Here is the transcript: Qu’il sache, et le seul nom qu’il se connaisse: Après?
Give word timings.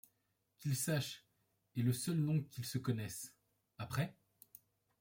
Qu’il 0.57 0.75
sache, 0.75 1.27
et 1.75 1.83
le 1.83 1.93
seul 1.93 2.15
nom 2.17 2.41
qu’il 2.45 2.65
se 2.65 2.79
connaisse: 2.79 3.35
Après? 3.77 4.15